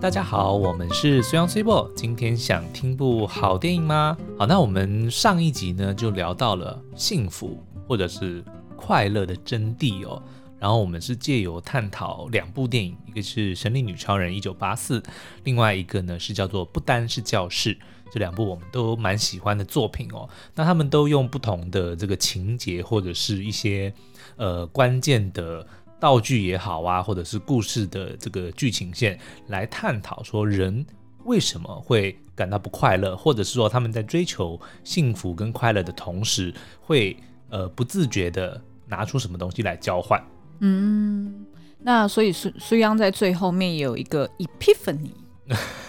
[0.00, 1.90] 大家好，我们是虽阳虽播。
[1.96, 4.16] 今天想听部好电影吗？
[4.38, 8.44] 好，那我们上一集呢就聊到了幸福或者是
[8.76, 10.22] 快乐的真谛哦。
[10.60, 15.02] 然后我们是借由探讨两部电影，一个是《神力女超人》一九八四，
[15.42, 17.74] 另外一个呢是叫做《不丹是教室》。
[18.12, 20.28] 这两部我们都蛮喜欢的作品哦。
[20.54, 23.92] 那他们都用不同的这个情节或者是一些
[24.36, 25.66] 呃关键的。
[26.00, 30.84] 道具也好啊，或者是故事的这个剧情线来探讨说人
[31.24, 37.16] 为什么会感到不快乐，或者是说他们在追求幸福跟快乐的同时，会
[37.50, 40.22] 呃不自觉的拿出什么东西来交换。
[40.60, 41.46] 嗯，
[41.80, 45.10] 那所以苏苏央在最后面有一个 epiphany。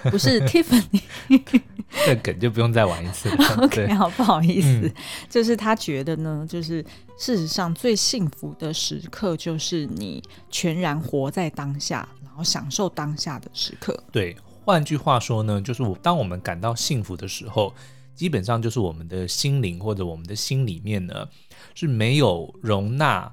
[0.04, 1.02] 不是 Tiffany，
[2.06, 3.36] 这梗就不用再玩一次了。
[3.62, 4.94] OK，好，不好意思，嗯、
[5.28, 6.82] 就是他觉得呢，就是
[7.20, 14.02] 事实上最幸福的时刻就是你全然活在当下，然后享受当下的时刻。
[14.12, 17.76] 对，换句话说呢，就是我当我们感到幸福的时候，
[18.16, 21.28] 基本上就是我们的心灵或者我们的心里面呢
[21.76, 23.32] 是没有容纳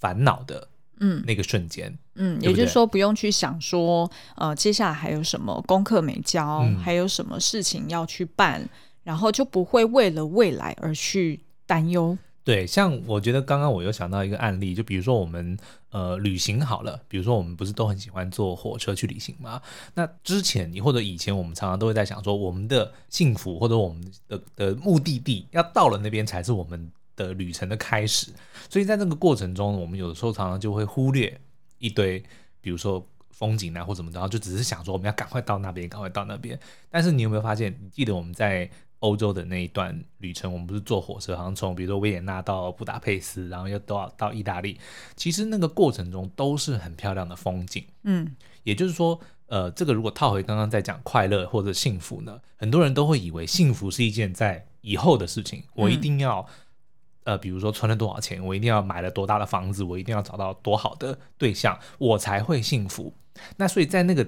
[0.00, 0.66] 烦恼的。
[1.02, 8.68] 嗯，那个瞬间，嗯，对对，也就是说不用去想说，呃，接下来还有什么功课没交，嗯，还有什么事情要去办，
[9.02, 12.18] 然后就不会为了未来而去担忧。
[12.42, 15.56] 对，像我觉得刚刚我又想到一个案例，就比如说我们
[15.90, 19.60] 呃旅行好了，比如说我们不是都很喜欢坐火车去旅行吗？
[19.94, 26.90] 那之前你或者以前我们常常都会在想说，我们的幸福或者我们的的目的地要到了那边才是我们。
[27.16, 28.32] 的旅程的开始，
[28.70, 31.38] 所以在那个过程中，我们有时候常常就会忽略
[31.76, 32.18] 一堆，
[32.62, 36.58] 比如说风景啊或怎么着，就只是想说我们要赶快到那边，赶快到那边。
[36.88, 37.76] 但是你有没有发现？
[37.82, 38.70] 你记得我们在
[39.00, 44.78] 欧洲的那一段旅程，我们不是坐火车，好像从比如说维也纳到布达佩斯，然后又到到意大利。
[45.16, 47.84] 其实那个过程中都是很漂亮的风景。
[48.04, 56.46] 嗯，也就是说，呃，这个如果套回刚刚在讲快乐或者幸福呢，很多人都会以为幸福是一件在以后的事情，我一定要。
[57.24, 63.12] 呃，比如说存了多少钱，我一定要买了多大的房子，我一定要找到多好的对象，我才会幸福。
[63.58, 64.26] 那所以在那个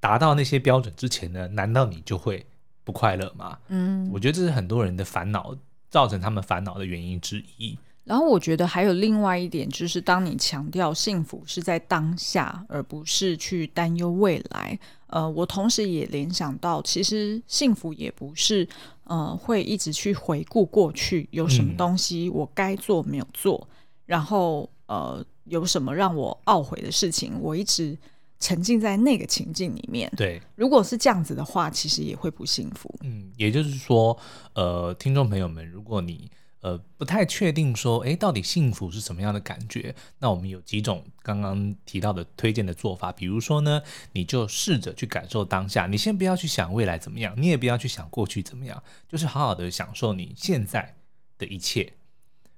[0.00, 2.46] 达到那些标准之前呢，难道你就会
[2.86, 3.58] 不快乐吗？
[3.66, 5.52] 嗯，我觉得这是很多人的烦恼，
[5.90, 7.76] 造成他们烦恼的原因之一。
[8.04, 14.78] 然后我觉得还有另外一点，就是当你强调幸福是在当下，而不是去担忧未来。
[15.08, 18.68] 呃，我同时也联想到，其实幸福也不是
[19.02, 23.74] 呃会一直去回顾过去有什么东西我该做没有做，嗯、
[24.06, 27.98] 然后呃有什么让我懊悔的事情，我一直
[28.38, 30.12] 沉浸在那个情境里面。
[30.16, 32.94] 对，如果是这样子的话，其实也会不幸福。
[33.02, 34.16] 嗯，也就是说，
[34.54, 36.30] 呃，听众朋友们，如果你
[36.60, 39.94] 呃，不太确定说，诶，到底幸福是什么样的感觉？
[40.18, 43.80] 那我们有几种刚刚提到的推荐的做法，比如说呢，
[44.12, 50.96] 你就试着去感受当下，你先不要去想未来怎么样，你也不要去想过去怎么样，就是好好的享受你现在
[51.38, 51.92] 的一切，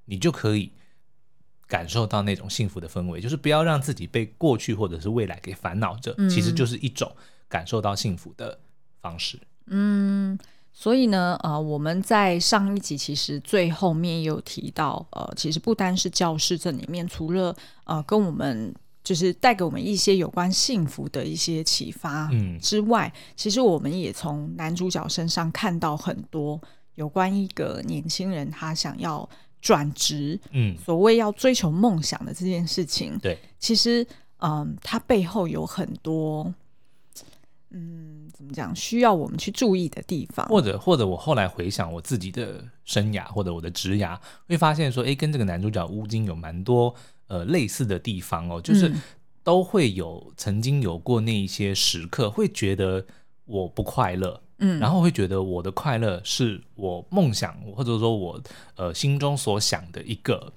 [0.06, 0.72] 你就可以
[1.69, 3.21] 感受到那种幸福的氛围。
[3.21, 7.15] 就是不要让自己被过去或者是未来给烦恼着，其实就是一种
[7.49, 8.59] 感受到幸福的
[9.01, 9.39] 方式。
[9.67, 10.37] 嗯。
[10.71, 22.31] 所以呢，呃，我们在上一集其实最后面也有提到，呃，其实不单是教室这里面，除了呃跟我们就是带给我们一些有关幸福的一些启发
[22.62, 26.61] 之外，嗯，其实我们也从男主角身上看到很多
[26.95, 29.29] 有关一个年轻人他想要
[29.61, 34.03] 转职，嗯，所谓要追求梦想的这件事情，对，其实
[34.39, 36.53] 嗯，呃，他背后有很多。
[37.71, 38.75] 嗯，怎么讲？
[38.75, 46.95] 需要我们去注意的地方，或者或者我后来回想我自己的生涯或者我的职涯，会发现说，哎，跟这个男主角乌金有蛮多
[47.27, 48.91] 呃类似的地方哦，就是
[49.45, 53.05] 都会有曾经有过那一些时刻，会觉得
[53.45, 58.41] 我不快乐，嗯，然后会觉得我的快乐是我梦想或者说我
[58.77, 60.53] 呃心中所想的一个。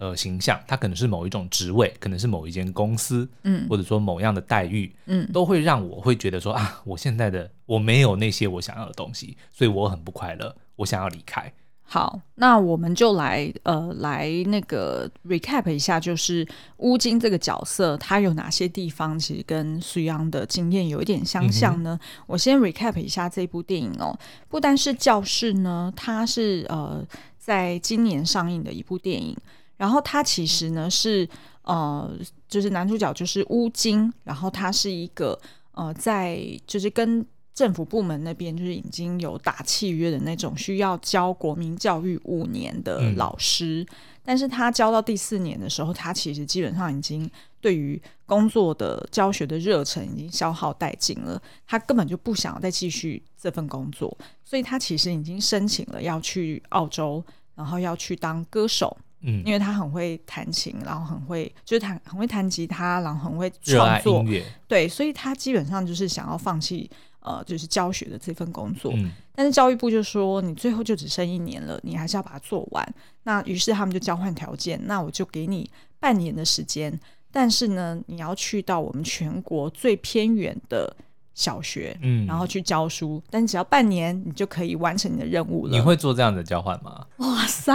[0.00, 11.52] 呃，形象，它可能是某一种职位，可能是某一间公司，嗯，或者说某样的待遇，嗯，都会让我会觉得说啊，我现在的我没有那些我想要的东西，所以我很不快乐，我想要离开。
[11.92, 16.46] 好，那我们就来呃来那个 recap 一下，就是
[16.76, 21.98] 乌金这个角色，他有哪些地方其实跟苏央的经验有一点相像呢？
[22.00, 24.16] 嗯、我先 recap 一下这部电影哦，
[24.48, 27.04] 不单是教室呢，它是呃
[27.36, 29.36] 在今年上映的一部电影。
[29.76, 31.28] 然后它其实呢是
[31.62, 32.08] 呃，
[32.48, 35.36] 就是男主角就是乌金，然后他是一个
[35.72, 36.38] 呃，在
[36.68, 37.26] 就是跟
[37.60, 43.86] 政府部门那边就是已经有打契约的那种，需要教国民教育五年的老师。
[43.90, 47.30] 嗯、但是他教到第四年的时候，他其实基本上已经
[47.60, 57.22] 对于工作的教学的热忱已经消耗殆尽了，他根本就不想要再继续这份工作，所以他其实已经申请了要去澳洲，
[57.54, 58.96] 然后要去当歌手。
[59.22, 64.24] 嗯，因为他很会弹琴，然后很会就是弹很会弹吉他，然后很会创作。
[64.66, 68.92] 对，所以他基本上就是想要放弃呃，就是教学的这份工作。
[68.94, 72.94] 嗯，但是教育部就说你最后就只剩一年了，你还是要把它做完。
[73.22, 76.98] 那于是他们就交换条件，那我就给你半年的时间，
[77.30, 80.96] 但是呢，你要去到我们全国最偏远的。
[81.32, 85.72] 小学，嗯，然后去教书，但只要半年，你就可以完成你的任务了。
[85.72, 87.06] 你会做这样的交换吗？
[87.18, 87.72] 哇塞，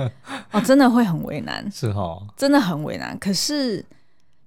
[0.52, 3.16] 哦，真的会很为难，是哦，真的很为难。
[3.18, 3.82] 可是，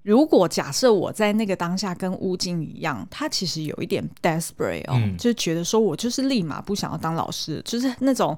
[0.02, 8.36] 如果假设我在那个当下跟乌金一样，他其实有一点 desperate 哦，嗯，就觉得说我就是立马不想要当老师，就是那种。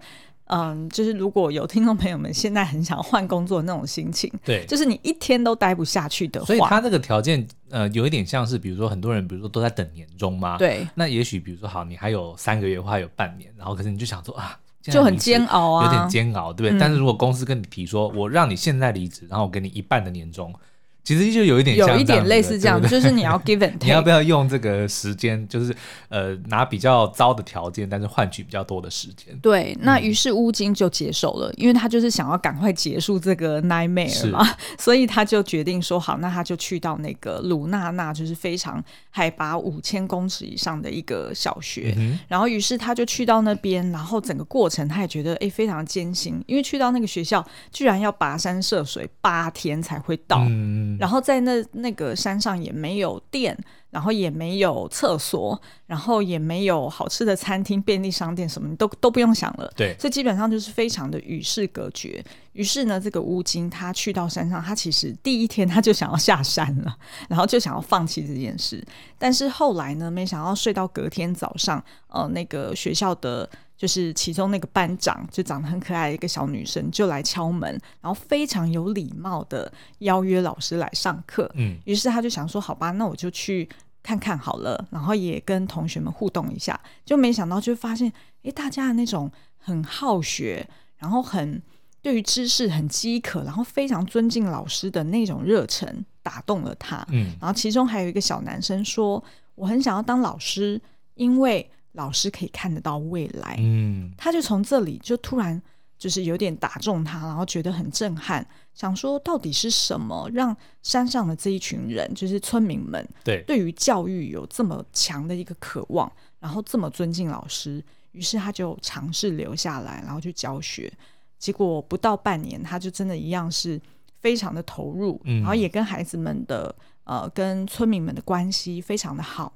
[0.49, 16.76] 嗯，就是如果有听众朋友们现在很想换工作那种心情，对，就是你一天都待不下去的话，所以他这个条件，呃，有一点像是，比如说很多人，比如说都在等年终嘛，对，那也许比如说好，你还有三个月或还有半年，然后可是你就想说啊，就很煎熬啊，有点煎熬，对不对？
[16.76, 20.55] 嗯，但是如果公司跟你提说，我让你现在离职，然后我给你一半的年终。
[21.04, 22.88] 其实就有一点像，有一点类似这样，对。
[22.88, 25.74] 对就是你要 give and take，你要不要用这个时间，就是
[26.08, 29.36] 呃拿比较糟的条件，但是换取比较多的时间。
[29.42, 34.42] 对，那于是乌金就接受了，嗯、因为他就是想要赶快结束这个 nightmare 嘛，
[34.80, 50.38] 所以他就决定说好，那他就去到那个鲁纳纳，就是非常海拔五千公尺以上的一个小学，嗯、然后于是他就去到那边，然后整个过程他也觉得哎非常艰辛，因为去到那个学校居然要跋山涉水八天才会到。
[50.48, 53.56] 嗯然后在那那个山上也没有电，
[53.91, 59.73] 然后也没有厕所，然后也没有好吃的餐厅、便利商店，什么都都不用想了。
[59.76, 62.25] 对，所以基本上就是非常的与世隔绝。
[62.52, 66.96] 于是呢，这个乌金他去到山上，他其实第一天他就想要下山了，
[67.29, 68.85] 然后就想要放弃这件事。
[69.19, 73.49] 但是后来呢，没想到睡到隔天早上，呃，那个学校的。
[73.84, 77.70] 就是其中那个班长，就长得很可爱的一个小女生，就来敲门，
[78.00, 81.50] 然后非常有礼貌的邀约老师来上课。
[81.52, 83.69] 嗯，于是他就想说，好吧，那我就去
[84.02, 86.81] 看看好了，然后也跟同学们互动一下。
[87.04, 88.10] 就没想到，就发现，
[88.42, 90.66] 哎，大家的那种很好学，
[90.96, 91.60] 然后很
[92.00, 97.06] 对于知识很饥渴，然后非常尊敬老师的那种热忱，打动了他。
[97.10, 99.22] 嗯，然后其中还有一个小男生说，
[99.56, 100.81] 我很想要当老师，
[101.16, 101.70] 因为。
[101.94, 105.61] 老师可以看得到未来，嗯，他就从这里就突然
[105.96, 116.11] 就是有点打中他，然后觉得很震撼，想说到底是什么让山上的这一群人，就是村民们，对，对于教育有这么强的一个渴望，
[116.41, 117.82] 然后这么尊敬老师，
[118.12, 120.93] 于是他就尝试留下来，然后去教学，
[121.38, 123.81] 结果不到半年，他就真的一样是
[124.19, 126.75] 非常的投入，嗯，然后也跟孩子们的
[127.05, 129.52] 呃跟村民们的关系非常的好。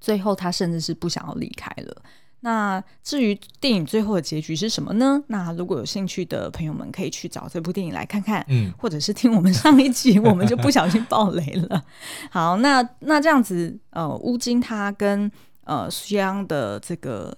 [0.00, 2.02] 最后，他甚至是不想要离开了。
[2.40, 5.20] 那至于电影最后的结局是什么呢？
[5.28, 11.82] 那如果有兴趣的朋友们，可以去找这部电影来看看，嗯，或者是听我们上一集，我们就不小心爆雷了。
[12.30, 15.30] 好，那那这样子，呃，乌金他跟
[15.64, 17.36] 呃苏央的这个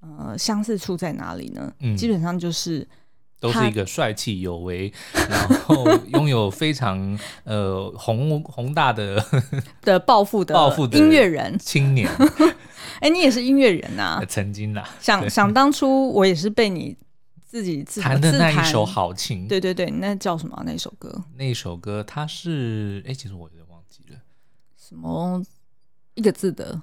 [0.00, 1.72] 呃相似处在哪里呢？
[1.80, 2.86] 嗯，基本上就是。
[3.40, 4.92] 都是一个帅气有为，
[5.28, 9.24] 然后拥有非常呃宏宏大的
[9.82, 12.10] 的抱负的抱负的音乐人青年。
[13.00, 14.24] 哎，你也是音乐人呐、啊？
[14.28, 16.96] 曾经呐，想想当初我也是被你
[17.44, 19.46] 自己自弹的那一首好琴。
[19.46, 20.62] 对对对，那叫什么、啊？
[20.64, 21.24] 那首歌？
[21.36, 24.18] 那首歌它是哎，其实我有点忘记了，
[24.78, 25.42] 什么
[26.14, 26.80] 一个字的。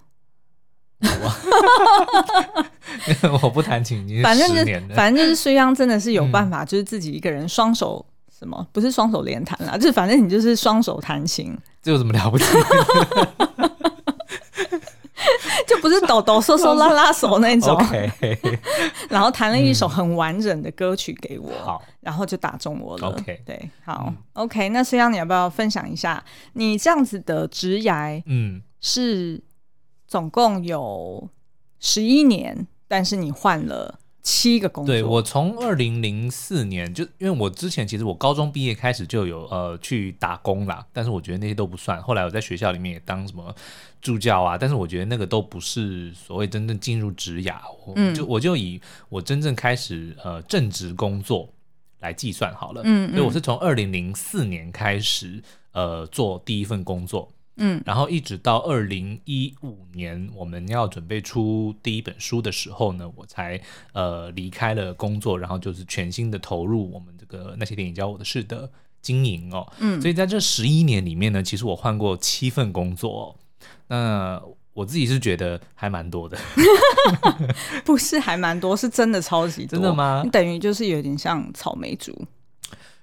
[3.42, 8.06] 我不弹琴，已经反正就是反正就是苏央真的是有办法，就是自己一个人双手
[8.38, 12.46] 什么，不是双手连弹啦，就是反正你就是双手弹琴， 这有什么了不起？
[15.68, 17.80] 就不是抖抖嗦嗦拉拉手那种。
[19.10, 23.16] 然后弹了一首很完整的歌曲给我，好，然后就打中我了。
[23.16, 24.68] Okay 对，好、嗯、，OK。
[24.70, 26.22] 那孙央，你要不要分享一下
[26.54, 28.22] 你这样子的职涯？
[28.26, 29.42] 嗯，是。
[30.12, 31.30] 总共有
[31.80, 34.94] 十一年，但是你换了七个工作。
[34.94, 42.04] 对，我从二零零四年就，因为我之前其实我高中毕业开始就有呃去打工啦，但是我觉得那些都不算。
[42.04, 43.56] 后来我在学校里面也当什么
[44.02, 47.62] 助教啊，但是我觉得那个都不是所谓真正进入职涯。
[47.96, 51.48] 嗯，就我就以我真正开始呃正职工作
[52.02, 52.82] 来计算好了。
[52.84, 55.42] 嗯，嗯，所以我是从二零零四年开始
[55.72, 57.32] 呃做第一份工作。
[57.58, 63.62] 嗯，然后一直到二零一五年我们要准备出第一本书的时候呢，我才
[63.94, 69.72] 呃离开了工作，然后就是全心的投入我们这个那些电影教我的事的经营哦。
[69.80, 73.36] 嗯，所以在这十一年里面呢，其实我换过七份工作哦。
[73.88, 74.42] 那
[74.74, 76.38] 我自己是觉得还蛮多的，
[77.84, 79.72] 不是还蛮多，是真的超级多。
[79.72, 80.22] 真的吗？
[80.24, 82.26] 你等于就是有点像草莓族，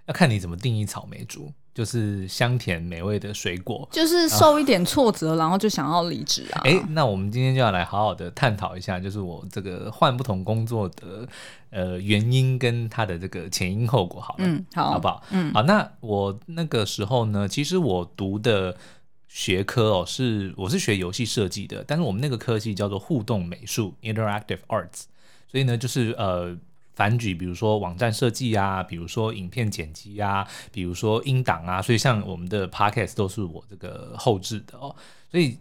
[0.07, 6.63] 要看你怎么定义草莓族，就是香甜美味的水果，就是受一点挫折，啊、然后就想要离职啊。
[6.65, 11.29] 哎，那我们今天就要来好好的探讨一下，就是我这个换不同工作的
[11.71, 15.23] 呃原因跟它的这个前因后果好了，嗯，好，好不好？
[15.31, 15.63] 嗯，好。
[15.63, 18.77] 那我那个时候呢，其实我读的。
[19.31, 25.03] 学科哦，是我是学游戏设计的，但是我们那个科系叫做互动美术 （Interactive Arts），
[25.47, 26.57] 所以呢，就是呃，
[26.99, 34.93] 反举，比如说网站设计啊，比如说影片剪辑啊，比如说音档啊，所以像我们的 Podcast 都是我这个后置的哦，
[35.31, 35.57] 所以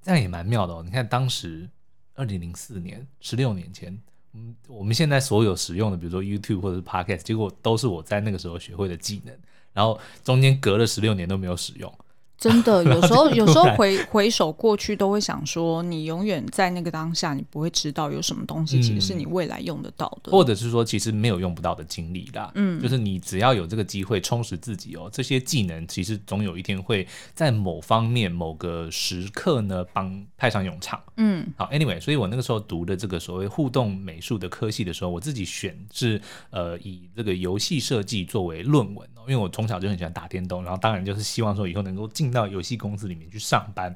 [0.00, 0.82] 这样也蛮妙的哦。
[0.82, 1.68] 你看当时
[2.14, 4.00] 二零零四年，十六年前，
[4.32, 9.38] 嗯，我们现在所有使用的，比如说 YouTube 或者是 Podcast，结果都是我在那个时候学会的技能，
[9.74, 11.94] 然后中间隔了十六年都没有使用。
[12.38, 22.50] 真的， 有时候有时候回回首过去，都会想说，你永远在那个当下，你不会知道有什么东西其实是你未来用得到的，或者是说，其实没有用不到的经历啦。
[22.56, 31.00] 嗯，就是你只要有这个机会充实自己哦，这些技能其实总有一天会在某方面、某个时刻呢帮派上用场。
[31.18, 36.20] 嗯，好，Anyway，所以我那个时候读的这个所谓互动美术的科系的时候，我自己选是
[36.50, 43.94] 呃以这个游戏设计作为论文哦，因为我从小就很喜欢打电动，然后当然就是希望说以后能够进到游戏公司里面去上班，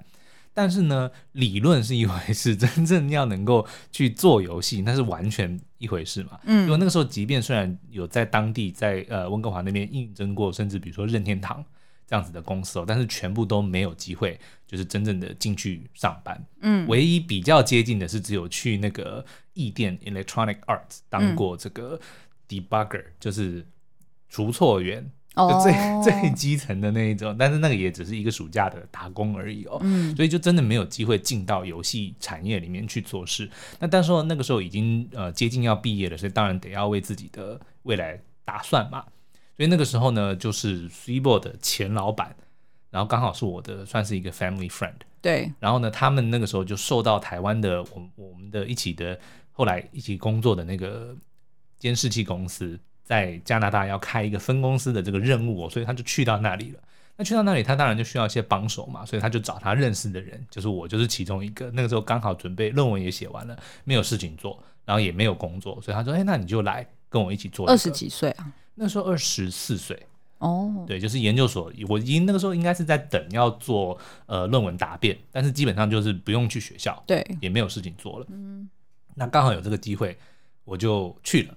[0.55, 6.39] 但是呢，理论是一回事， 真正要能够去做游戏，那是完全一回事嘛。
[6.45, 11.65] 嗯，因为那个时候，即便虽然有在当地在呃温哥华那边应征过，甚至比如说任天堂
[12.07, 16.47] 这样子的公司哦，但是全部都没有机会，就是真正的进去上班。
[16.61, 19.25] 嗯，唯一比较接近的是，只有去那个
[19.55, 22.01] 艺电 Electronic Arts 当过这个
[22.49, 23.67] debugger，嗯，就是
[24.29, 25.11] 除错员。
[25.37, 26.03] 就最、oh.
[26.05, 33.49] 最基层的那一种，但是那个也只是一个暑假的打工而已哦，嗯，所以就真的没有机会进到游戏产业里面去做事。
[33.79, 39.05] 那但是说那个时候已经呃接近要毕业了，所以当然得要为自己的未来打算嘛。
[39.59, 42.35] 所以那个时候呢，就是 Sweebo 的前老板，
[42.91, 45.53] 然后刚好是我的算是一个 family friend，对。
[45.61, 49.19] 然后呢，他们那个时候就受到台湾的我我们的一起的
[49.53, 51.15] 后来一起工作的那个
[51.79, 52.81] 监视器公司。
[53.07, 56.81] 在加拿大要开一个分公司的这个任务哦，所以他就去到那里了。
[57.17, 61.71] 那去到那里，他当然就需要一些帮手嘛，所以他就找他认识的人，就是我，就是其中一个。
[61.71, 68.53] 那个时候刚好准备论文也写完了，没有事情做，然后也没有工作，所以他说：“哎，那你就来跟我一起做。”二十几岁啊？
[68.75, 69.99] 那时候二十四岁
[70.41, 73.97] 哦，对，就是研究所，我已经那个时候应该是在等要做
[74.27, 78.27] 呃论文答辩，但是基本上就是不用去学校，对，也没有事情做了。
[78.29, 78.69] 嗯，
[79.15, 80.19] 那刚好有这个机会，
[80.65, 81.55] 我就去了。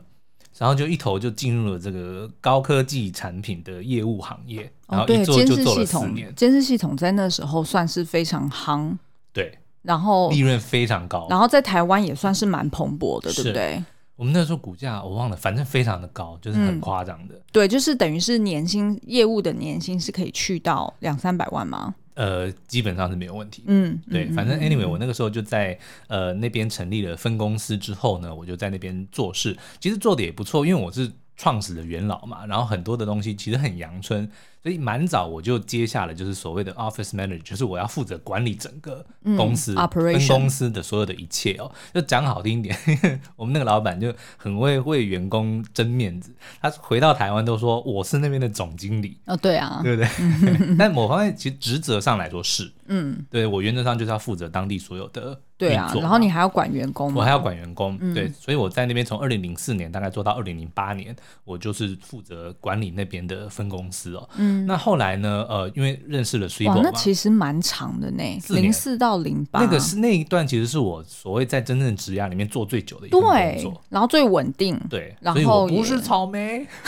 [0.60, 6.32] 然后就一头就进入了这个高科技产品的业务行业，然后一做就做了四年。
[6.36, 8.94] 监视系统在那时候算是非常夯，
[9.32, 13.84] 对，然后利润非常高，然后在台湾也算是蛮蓬勃的，对不对？
[14.18, 17.36] 我们那时候股价我忘了，反正非常的高，就是很夸张的。
[17.36, 21.96] 嗯、对，就是等于是年薪业务的年薪是可以去到两三百万吗？
[22.20, 23.64] 呃，基本上是没有问题。
[23.66, 34.30] 嗯，对，反正 anyway，我那个时候就在呃那边成立了分公司之后呢，我就在那边做事，其实做的也不错，因为我是创始的元老嘛，然后很多的东西其实很阳春。
[34.62, 39.06] 所以蛮早我就接下了，就是所谓的 office manager，就是我要负责管理整个
[39.38, 41.72] 公司、嗯、分公司的所有的一切哦。
[41.94, 42.78] 就讲好听一点，
[43.38, 46.36] 我们那个老板就很会为员工争面子。
[46.62, 50.10] 他回到台湾都说我是那边的总经理哦，对啊，对不对？
[50.78, 55.40] 但某方面其实职责上来说是，嗯，对，我原则上就是要负责当地所有的。
[55.60, 61.14] 对啊，然后你还要管员工，我还要管员工，嗯、对，所以我在那边从二零零四年大概做到二零零八年，
[61.44, 64.30] 我就是负责管理那边的分公司哦。
[64.38, 65.46] 嗯，那后来呢？
[65.50, 76.66] 呃，因为认识了 Sweebo 嘛，那其实蛮长的呢，零四到零八，那个是那一段其实是我所谓在真正职涯里面做最久的一段工作，对，然后最稳定，对，然后不是草莓。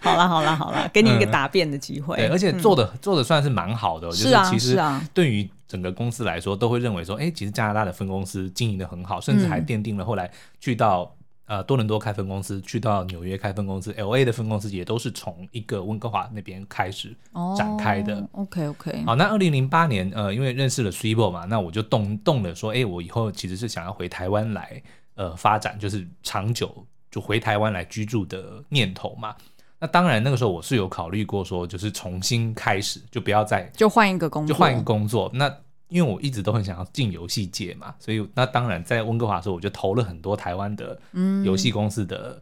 [0.00, 4.80] 好了好了好了， 给你一个答辩的机会，嗯、对，而且做的、嗯、做的算是蛮好的，就是其实
[5.14, 5.48] 对于。
[5.68, 11.10] 整个公司来说，都会认为说，哎，其实加拿大的分公司经营的很好，甚至还奠定了后来去到
[11.52, 17.14] 呃多伦多开分公司，去到纽约开分公司，LA 的分公司也都是从一个温哥华那边开始
[17.54, 18.26] 展开的。
[18.32, 19.04] Oh, OK OK。
[19.04, 24.82] 好，那二零零八年，呃，因为认识了 Sweebo 嘛，那我就动动了说，哎，我以后其实是想要回台湾来
[25.14, 29.36] 呃发展，就是长久就回台湾来居住的念头嘛。
[29.78, 35.30] 那当然那个时候我是有考虑过说，就是重新开始，就不要再就换一个工作，就换一个工作。
[35.34, 35.54] 那
[35.92, 40.98] 因为我一直都很想要进游戏界嘛，所以那当然在温哥华的时候，我就投了很多台湾的
[41.44, 42.40] 游戏公司的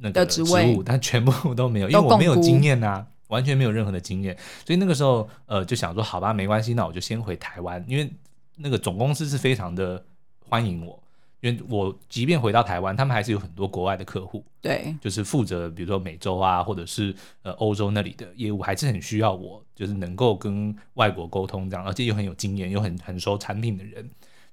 [0.00, 4.36] 那个职务，但全部都没有，因为我没有经验啊，完全没有任何的经验。
[4.66, 8.10] 所以那个时候呃就想说，好吧，没关系，那我就先回台湾，因为
[8.56, 10.04] 那个总公司是非常的
[10.40, 11.00] 欢迎我。
[11.40, 24.02] 因为我即便回到台湾，他们还是有很多国外的客户，对，就是负责比如说美洲啊，或者是呃欧洲那里的业务，还是很需要我，就是能够跟外国沟通这样，而且又很有经验，又很很熟产品的人，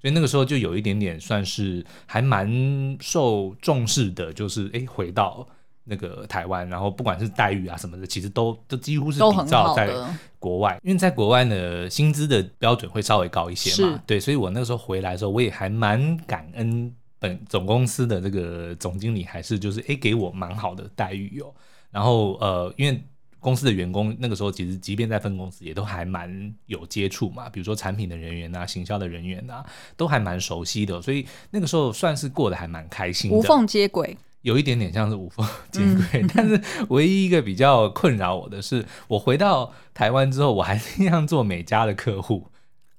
[0.00, 5.48] 所以那个时候就有一点点算是还蛮受重视的，就是哎回到。
[5.84, 9.94] 那个台湾，然后不管是待遇啊什么的，其实都都几乎是比照在
[10.38, 14.02] 国外，因为在国外呢，薪资的标准会稍微高一些嘛。
[14.06, 21.54] 对，所以我那个时候回来的时候，我也还蛮感恩本总公司的这个总经理，还是就是诶给我蛮好的待遇哟。
[21.90, 23.02] 然后呃，因为
[23.38, 29.64] 公司的员工那个时候其实即便在分公司，也都还蛮有接触嘛，比如说产品的人员啊、行销的人员啊，
[29.98, 34.16] 都还蛮熟悉的，所以那个时候算是过得还蛮开心的，无缝接轨。
[34.44, 36.60] 有一点点像是无缝接轨，嗯、 但是
[36.90, 42.46] 唯一一个比较困扰我的是，我回到台湾之后，我还是一样做美家的客户。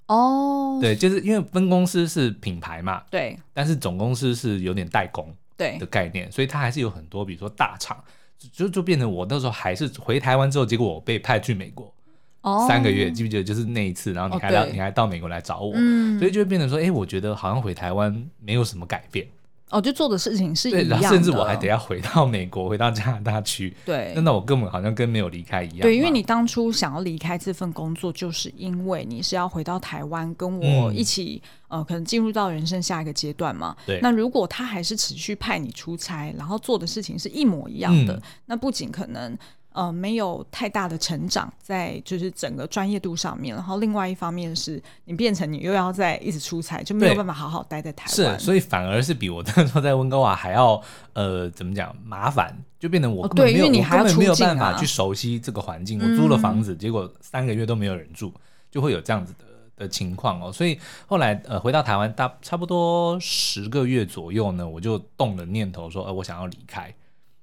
[0.08, 5.78] 哦，对，就是因为分公司是品牌嘛，对，但是总公司是有点代工对。
[5.78, 8.04] 的概念，所以它还是有很多，比如说大厂，
[8.52, 11.94] 就就变成我那时候还是回台湾之后，结果我被派去美国，
[12.42, 13.44] 哦，三个月，记不记得？
[13.44, 19.28] 就是那一次，然后你还到、哦、你还到美国来找我，嗯，所以就会变成说，哎，我觉得好像回台湾没有什么改变。
[19.72, 23.76] 哦，就做的事情是一样的，对，甚至我还得要回到美国，回到加拿大去。
[23.84, 25.80] 对，那我根本好像跟没有离开一样。
[25.82, 33.76] 对，因为你当初想要离开这份工作，就是因为你是要回到台湾跟我一起，嗯、呃，可能进入到人生下一个阶段嘛。
[33.88, 34.00] 对。
[34.02, 39.36] 那如果他还是持续派你出差，然后做的事情是一模一样的，嗯、那不仅可能。
[39.76, 48.40] 呃，没有太大的成长在就是整个专业度上面，然后另外一方面是你变成你又要在一直出差，就没有办法好好待在台湾。
[48.40, 56.00] 是，所以反而是比我那时候在温哥华还要呃怎么讲麻烦，就变成我根本没有、哦对，因为你还要出啊、我根本没有办法去熟悉这个环境。
[56.00, 58.34] 我租了房子，嗯、结果三个月都没有人住，
[58.72, 60.50] 就会有这样子的的情况哦。
[60.54, 66.96] 所以后来呃回到台湾大差不多十个月左右呢，我就动了念头说，呃我想要离开，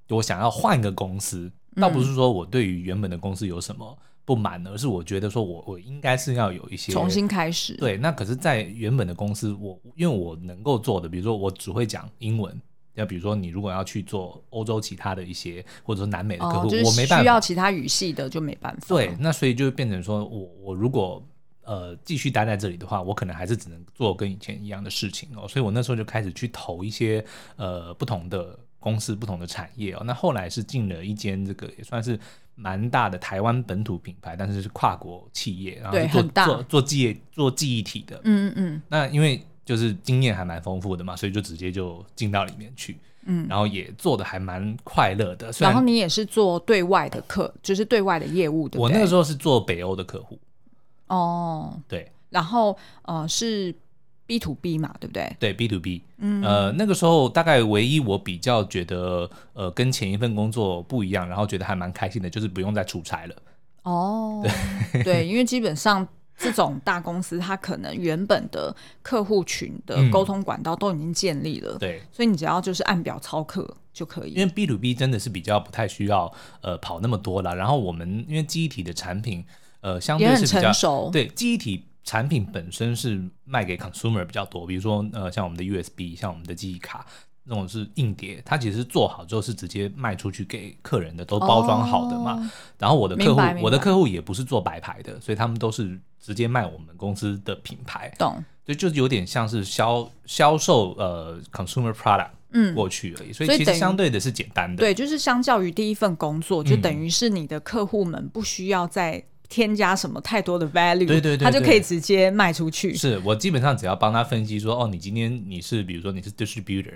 [0.08, 1.52] 我想要换一个公司。
[1.76, 7.74] 倒不是说我对于原本的公司有什么不满，而是我觉得说我我应该是要有一些重新开始。
[7.74, 12.60] 对，那可是，在原本的公司，我因为我能够做的，比如说我只会讲英文，
[12.94, 17.20] 要比如说你如果要去做欧洲其他的一些，或者说南美的客户，我没办法。
[17.20, 18.86] 需要其他语系的就没办法。
[18.88, 21.22] 对，那所以就变成说我我如果
[21.64, 25.46] 呃继续待在这里的话，我可能还是只能做跟以前一样的事情哦。
[25.48, 27.24] 所以我那时候就开始去投一些
[27.56, 28.58] 呃不同的。
[28.82, 32.18] 公司不同的产业哦，那后来是进了一间这个也算是
[32.56, 38.82] 蛮大的台湾本土品牌，但是是跨国企业，然后做做做记忆做记忆体的，嗯嗯嗯。
[38.88, 45.52] 那因为就是经验还蛮丰富的嘛，所以就直接就进到里面去，嗯，然后也做的还蛮快乐的。
[45.60, 48.80] 然后你也是做对外的客，就是对外的业务的。
[48.80, 50.36] 我那个时候是做北欧的客户，
[51.16, 53.74] 哦，对，然后呃是。
[54.24, 55.36] B to B 嘛，对不对？
[55.38, 63.34] 对 B to B，嗯，呃，那个时候大概唯一我比较觉得，呃，跟前一份工作不一样，然后觉得还蛮开心的，就是不用再出差了。
[63.82, 64.40] 哦，
[64.92, 66.06] 对， 对，因为基本上
[66.38, 74.30] 这种大公司，它可能原本的客户群的沟通管道都已经建立了，对、嗯，所以你只要就是按表操课就可以。
[74.30, 79.44] 因为 B to B 真的是比较不太需要呃跑那么多了，然后我们因为记忆体的产品，
[79.82, 81.84] 呃，相对是比较成熟，对记忆体。
[82.04, 87.06] 产品本身是卖给 consumer 比较多，比如说呃，像我们的 USB，像我们的记忆卡，
[87.44, 92.32] 那种是硬碟，它其实做好之后是直接卖出去给客人的，都包装好的嘛。
[92.32, 98.12] 哦、然后我的客户，我的客户也不是做白牌的，所以他们都是直接卖我们公司的品牌。
[98.18, 98.44] 懂？
[98.66, 104.80] 所以就有点像是销销售呃 consumer product 嗯过去而已，嗯、所以其实相对的是简单的。
[104.80, 109.22] 对，就是相较于第一份工作，就等于是你的客户们不需要再。
[109.52, 112.94] 添加什么太多的 value，对对对，他就可以直接卖出去。
[112.96, 116.94] 是我基本上只要帮他分析说，哦，你今天你是比如说你是 distributor，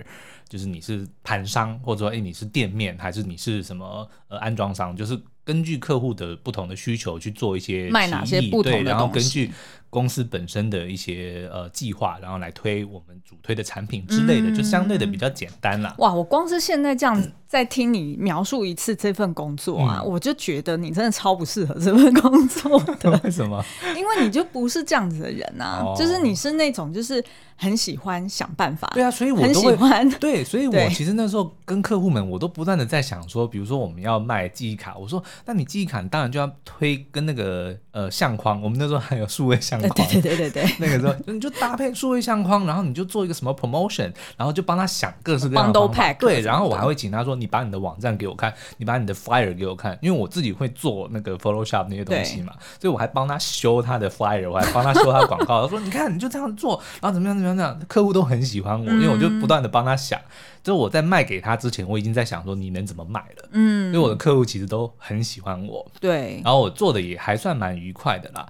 [0.49, 9.51] 就是你是盘商，或者说哎你是店面，还是你是什么呃安装商，就是根据客户的不同的需求去做一些卖哪些不同的东西，然后根据
[9.89, 15.95] 公司本身的一些呃计划，然后来推我们主推的产品之类的，嗯、就相对的比较简单啦。
[15.99, 23.11] 哇，我光是现在这样在听你描述一次这份工作啊，嗯、我就觉得你真的超不适合这份工作的。
[23.23, 23.63] 为什么？
[23.95, 27.23] 因为你就不是这样子的人啊，哦、就是你是那种就是
[27.55, 28.91] 很喜欢想办法。
[28.93, 30.09] 对啊，所以我都会很喜欢。
[30.19, 46.13] 对，所以我其实那时候跟客户们，我都不断的在想说，比如说我们要卖记忆卡，我说，那你记忆卡当然就要推跟那个呃相框，我们那时候还有数位相框，对对对对对， 那个时候你就搭配数位相框，然后你就做一个什么 promotion，然后就帮他想各式各样的方法。
[46.13, 55.63] 对，然后我还会请他说，你把你的网站给我看，你把你的 flyer 给我看，因为我自己会做那个 Photoshop 那些东西嘛，所以我还帮他修他的 flyer，我还帮他修他的广告。
[55.63, 60.19] 他说，你看你就这样做，然后怎么样怎么样这样，客户都很喜欢我，因为我就不断的帮他想。
[60.63, 63.49] 就我在卖给他之前，我已经在想说你能怎么卖了。
[63.51, 65.89] 嗯，因为我的客户其实都很喜欢我。
[66.01, 68.45] 对，然后我做的也还算蛮愉快的啦。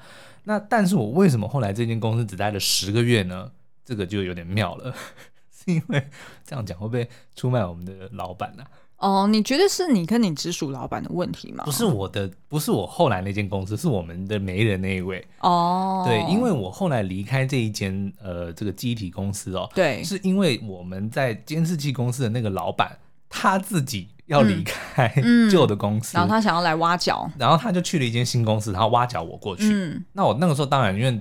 [0.48, 3.52] 那但是我为什么后来这间公司只待了十个月呢？
[3.84, 4.96] 这个就有点妙了，
[5.52, 6.10] 是因为
[6.46, 8.72] 这样讲会不会出卖我们的老板呢、啊？
[8.98, 11.64] 哦，你觉得是你跟你直属老板的问题吗？
[11.66, 15.26] 不是我的，不是我后来那间公司，是我们的媒人那一位。
[15.42, 22.98] 哦，对，因为我后来离开这一间呃这个记忆体公司哦，对，是因为我们在监视器公司的那个老板
[23.30, 25.12] 他自己要离开
[25.52, 29.74] 旧的公司，然后他想要来挖角，然后他就去了一间新公司，然后挖角我过去。
[29.74, 31.20] 嗯，那我那个时候当然因为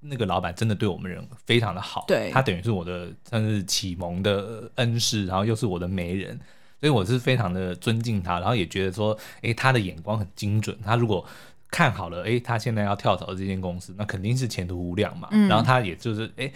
[0.00, 6.38] 那个老板真的对我们人非常的好，对，他等于是我的算是启蒙的恩师，然后又是我的媒人。
[6.80, 10.74] 所以我是非常的尊敬他，然后也觉得说，诶，他的眼光很精准。
[10.82, 11.22] 他如果
[11.70, 15.28] 看好了，诶，他现在要跳槽这间公司，那肯定是前途无量嘛。
[15.30, 16.50] 嗯、然后他也就是，诶，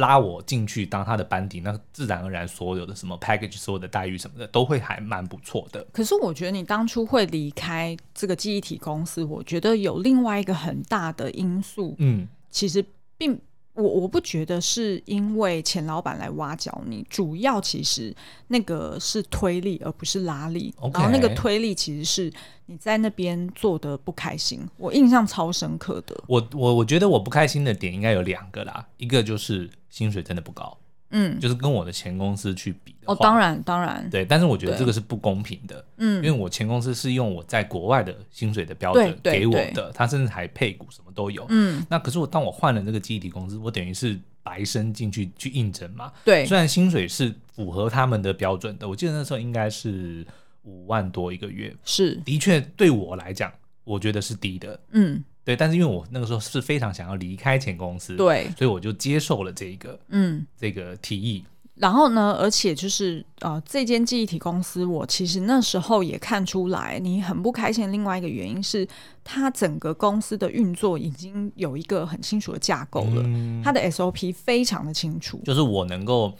[0.00, 5.86] 拉我进去当他的班底，那自然而然所有的什么 package、所有的待遇什么的，都会还蛮不错的。
[5.92, 12.84] 可是我觉得你当初会离开这个记忆体公司，我觉得有另外一个很大的因素，嗯，其实
[13.16, 13.40] 并。
[13.80, 18.14] 我我不觉得是因为钱老板来挖角你，主要其实
[18.48, 20.74] 那个是推力，而不是拉力。
[20.92, 22.32] 然后那个推力其实是
[22.66, 26.22] 你在那边做的不开心，我印象超深刻的。
[26.26, 30.76] 我我我觉得我不开心的点应该有两个啦，一个就是薪水真的不高。
[31.10, 50.26] 嗯，就是跟我的前公司去比的话，哦，当然当然，对，但是我觉得这个是不公平的，嗯，因为我前公司是用我在国外的薪水的标准给我的，他甚至还配股什么都有，嗯，那可是我当我换了这个记忆体公司，我等于是白身进去去应征嘛，对，虽然薪水是符合他们的标准的，我记得那时候应该是
[50.62, 53.52] 五万多一个月，是，的确对我来讲，
[53.84, 55.24] 我觉得是低的，嗯。
[55.44, 61.44] 对，但是因为我那个时候是非常想要离开前公司，对，所以我就接受了这个，嗯，这个提议。
[61.76, 68.86] 然后呢，而且就是呃，这间记忆体公司，我其实那时候也看出来你很不开心的另外一个原因是，
[69.24, 76.32] 它整个公司的运作已经有一个很清楚的架构了，嗯，它的 SOP 非常的清楚，就是我能够。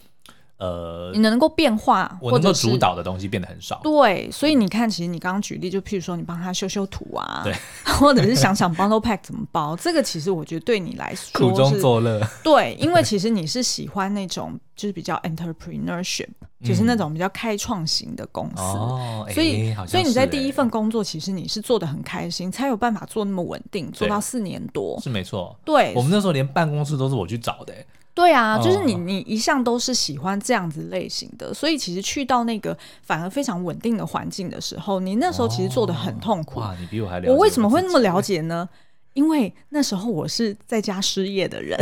[0.61, 3.81] 呃，你能够变化，我能够主导的东西变得很少。
[3.83, 7.55] 对，所以你看，其实你刚刚举例，就譬如说，你帮他修修图啊，对，
[7.97, 12.21] 或者是想想 bundle pack 怎么包， 这个其实我觉得对你来说苦中作乐。
[12.45, 16.29] 对，因为其实你是喜欢那种就是比较 entrepreneurship，
[16.63, 18.61] 就是那种比较开创型的公司。
[18.61, 25.01] 哦，所以所以你在第一份工作，其实你是做的很开心，才有办法做那么稳定，做到四年多。
[25.01, 25.59] 是没错。
[25.65, 27.73] 对，我们那时候连办公室都是我去找的。
[28.13, 36.61] 对啊，就是你，你一向都是喜欢这样子类型的，所以其实去到那个反而非常稳定的环境的时候，你那时候其实做的很痛苦。
[36.61, 37.31] 哇，你比我还了解。
[37.31, 38.69] 我为什么会那么了解呢？
[39.15, 41.77] 因为那时候我是在家失业的人，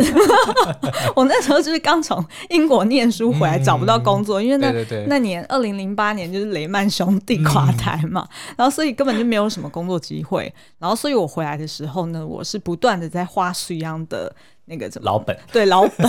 [1.14, 4.73] 我那时候就是刚从英国念书回来，找不到工作，因为那
[5.09, 14.35] 那年二零零八年就是雷曼兄弟垮台嘛，然后所以根本就没有什么工作机会，然后所以我回来的时候呢，我是不断的在花水样的。
[14.68, 16.09] 那个什么老本， 对老本，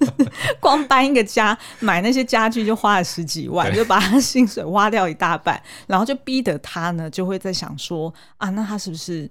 [0.60, 9.30] 光搬一个家买那些家具就花了十几万，就把他薪水花掉一大半，然后就逼得他呢就会在想说啊，那他是不是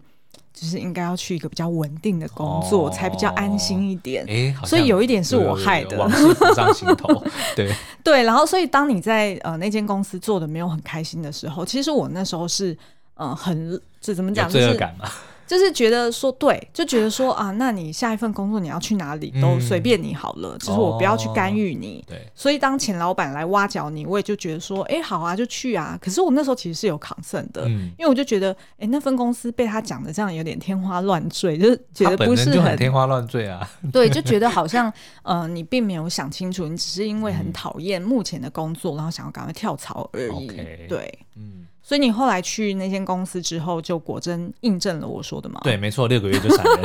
[0.54, 4.26] 就是应该要去一个比较稳定的工作，哦、才比较安心一点？
[4.30, 7.24] 哎，所以有一点是我害的，往事浮上心头。
[7.56, 12.78] 对对，然后所以当你在呃那间公司做的没有很开心的时候，其实我那时候是
[13.16, 14.50] 呃很这怎么讲？
[14.50, 15.10] 罪恶感嘛。
[15.52, 22.02] 就是觉得说对，就觉得说 啊，那你下一份工作你要去哪里都随便你好了，只、嗯、是我不要去干预你。
[22.08, 26.00] 对，所以当前老板来挖角你，我也就觉得说，哎、欸，好啊，就去啊。
[26.02, 33.70] 可是我那时候其实是有 concern 的，嗯、因为我就觉得，哎、欸，那份公司被他讲的这样有点天花乱坠， 就是觉得不是很，很天花乱坠啊。
[33.92, 34.90] 对， 就觉得好像
[35.24, 40.48] 呃，你并没有想清楚，你只是因为很讨厌目前的工作，然后想要赶快跳槽而已。
[40.88, 41.68] 对，嗯。
[41.92, 45.60] 所以你后来去那间公司之后，就果真印证了我说的吗？
[45.62, 46.78] 对，没错，六个月就闪人。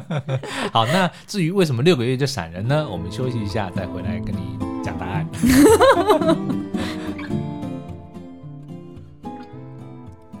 [0.72, 2.88] 好，那至于为什么六个月就闪人呢？
[2.90, 5.28] 我们休息一下，再回来跟你讲答案。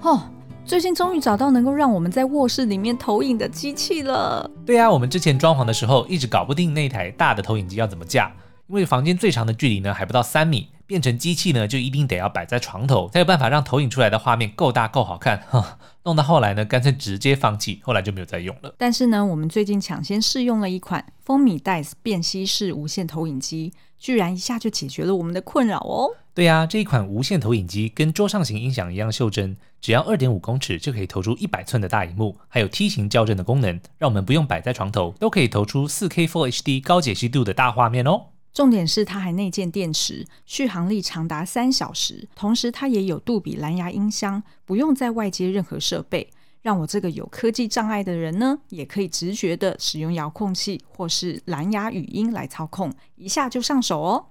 [0.00, 0.22] 哦，
[0.64, 4.50] 最近终于找到能够让我们在卧室里面投影的机器了。
[4.64, 8.32] 对呀、啊，我们之前装潢的时候一直搞不定那台大的投影机要怎么架，
[8.68, 10.68] 因为房间最长的距离呢还不到三米。
[10.86, 15.42] 变成机器呢，就一定得要摆在床头，才有办法让投影出来的画面够大够好看。
[15.50, 18.74] 哈， 弄到后来呢，干脆直接放弃，后来就没有再用了。
[18.78, 26.10] 但是呢，我们最近抢先试用了一款风米 Dice 便携式无线投影机，居然一下就解决了我们的困扰哦。
[26.34, 38.28] 对呀、啊，这一款无线投影机跟桌上型音响一样袖珍，只要二点五公尺就可以投出一百寸的大荧幕，还有梯形校正的功能，让我们不用摆在床头，都可以投出四 K Full HD 高解析度的大画面哦。
[38.52, 42.28] 重点是它还内建电池，续航力长达三小时。
[42.34, 46.28] 同时，它也有杜比蓝牙音箱，不用再外接任何设备，
[46.60, 54.26] 让我这个有科技障碍的人呢，也可以直觉地使用遥控器或是蓝牙语音来操控，一下就上手哦。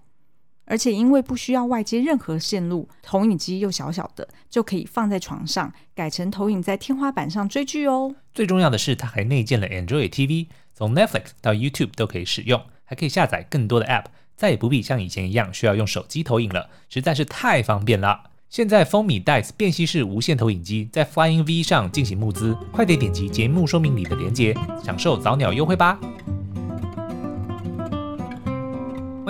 [0.66, 8.16] 而且因为不需要外接任何线路，投影机又小小的，就可以放在床上，改成投影在天花板上追剧哦。
[8.34, 12.64] 最重要的是，它还内建了 Android TV，从 Netflix 到 YouTube 都可以使用。
[12.92, 14.04] 还可以下载更多的 App，
[14.36, 18.24] 再也不必像以前一样需要用手机投影了，实在是太方便了。
[18.50, 25.98] 现在风米 Dice 便携式无线投影机在 Flying V 上进行募资，快点点击节目说明里的链接，享受早鸟优惠吧。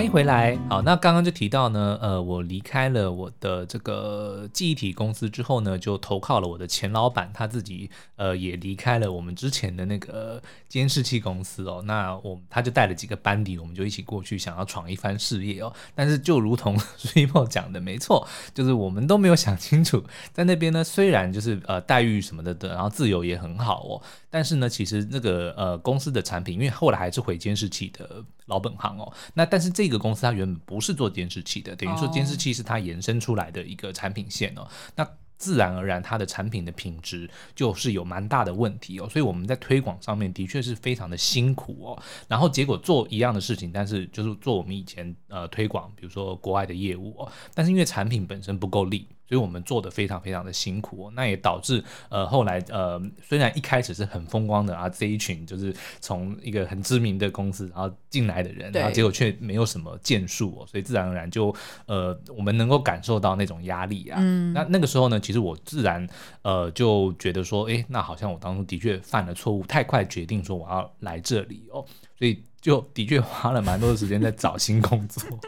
[0.01, 0.57] 欢迎回来。
[0.67, 11.83] 好，那刚刚就提到呢，呃，我离开了我的这个记忆体公司之后呢，就投靠了我的前老板，他自己呃也离开了我们之前的那个监视器公司哦。
[11.85, 15.71] 那我他就带了几个班底，我们就一起过去，想要闯一番事业哦。
[15.93, 16.75] 但是就如同
[17.13, 24.01] Repo 讲的，没错，就是我们都没有想清楚，在那边呢，虽然就是呃待遇什么的的，然后自由也很好哦。
[24.31, 29.11] 但是呢，其实那个呃公司的产品，因为后来还是回监视器的老本行哦。
[29.33, 34.65] 那但是这个公司它原本不是做监视器的，等于说监视器是它延伸出来的一个产品线哦。
[34.95, 35.05] 那
[35.37, 39.09] 自然而然它的产品的品质就是有蛮大的问题哦。
[39.09, 42.03] 所以我们在推广上面的确是非常的辛苦哦。
[42.27, 47.31] 然后结果做一样的事情，但是就是做我们以前呃推广，比如说国外的业务哦。
[47.53, 49.07] 但是因为产品本身不够力。
[49.31, 64.19] 所以我们做的非常非常的辛苦哦，那也导致呃后来呃虽然一开始是很风光的啊，这一群就是从一个很知名的公司然后进来的人，然后结果却没有什么建树哦，所以自然而然就呃我们能够感受到那种压力啊。
[64.21, 66.05] 嗯，那那个时候呢，其实我自然
[66.41, 71.85] 呃就觉得说，哎，那好像我当初的确犯了错误，太快决定说我要来这里哦，
[72.19, 75.23] 所以就的确花了蛮多的时间在找新工作。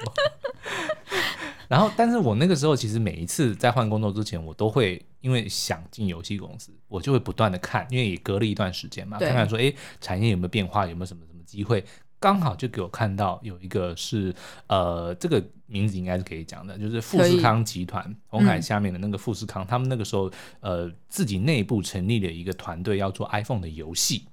[1.74, 11.84] 然后，但是我那个时候其实每一次在换工作之前，我都会因为想进游戏公司，我就会不断的看，因为也隔了一段时间嘛，看看说，哎，产业有没有变化，有没有什么什么机会，
[12.20, 14.32] 刚好就给我看到有一个是，
[14.68, 24.28] 呃，这个名字应该是可以讲的，就是富士康集团红海下面的那个富士康，嗯、他们那个时候呃自己内部成立了一个团队，要做 iPhone 的游戏。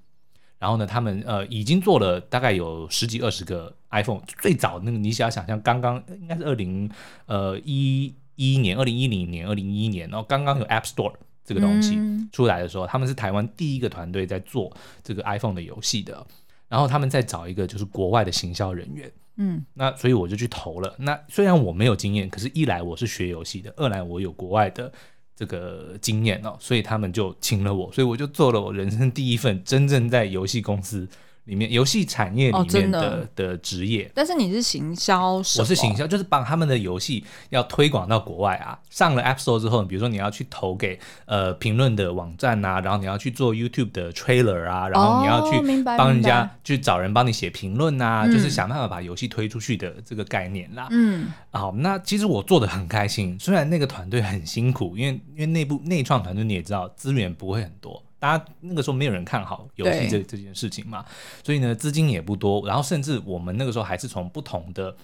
[0.61, 6.89] 然后呢，他们呃已经做了大概有十几二十个 iPhone，最早那个你想要想象，刚刚应该是二零
[7.25, 11.99] 呃一一年、二零一零年、二零一一年，然后刚刚有 App Store 这个东西
[12.31, 14.71] 出来的时候，嗯、他们是台湾第一个团队在做
[15.03, 16.27] 这个 iPhone 的游戏的。
[16.69, 20.95] 然后他们在找一个就是国外的行销人员，嗯，那所以我就去投了。
[20.99, 24.93] 那虽然我没有经验，可是一来我是学游戏的，二来我有国外的。
[25.41, 31.09] 这个经验哦，所以他们就请了我，所以我就做了我人生第一份真正在游戏公司
[31.45, 38.79] 里面游戏产业里面的、哦、的、的职业，但是你是行销，我是行销，就是帮他们的游戏要推广到国外啊。
[38.91, 50.89] 上了 App Store 之后，比如说你要去投给呃评论的网站啊，然后你要去做 YouTube 的 trailer 啊，然后你要去帮人家去找人帮你写评论啊，就是想办法把游戏推出去的这个概念啦。
[50.91, 58.03] 嗯，好，那其实我做的很开心，虽然那个团队很辛苦，因为因为内部内创团队你也知道资源不会很多。
[58.21, 61.05] 大家那个时候没有人看好游戏这这件事情嘛，
[61.43, 64.95] 所以呢资金也不多，然后甚至我们那个时候还是从不同的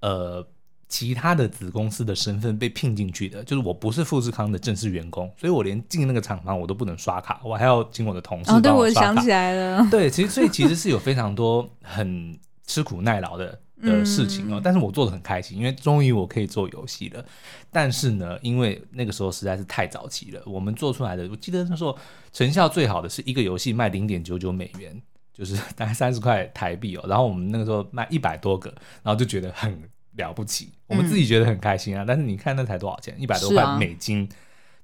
[0.00, 0.46] 呃
[0.88, 8.70] 其他的子公司的身份被聘进去的，就是我不是富士康的正式员工，所以我连进那个厂房我都不能刷卡，我还要请我的同事帮我刷卡。
[8.72, 9.86] 哦，对，我想起来了。
[9.90, 13.58] 对，其实所以其实是有非常多很吃苦耐劳的。
[13.80, 17.24] 的事情哦，嗯、但是我做的很开心，因为终于我可以做游戏了。
[17.70, 21.96] 但是呢，因为那个时候实在是太早期了，我们做出来的，我记得那时候
[22.32, 25.00] 成效最好的是一个游戏卖零点九九美元，
[25.32, 27.04] 就是大概三十块台币哦。
[27.08, 28.70] 然后我们那个时候卖一百多个，
[29.02, 29.82] 然后就觉得很
[30.16, 32.02] 了不起，我们自己觉得很开心啊。
[32.02, 33.14] 嗯、但是你看那才多少钱？
[33.18, 34.28] 一百多块美金，啊、